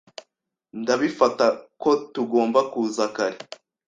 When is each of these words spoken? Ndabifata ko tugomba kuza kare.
Ndabifata 0.81 1.45
ko 1.81 1.91
tugomba 2.13 2.59
kuza 2.71 3.05
kare. 3.15 3.37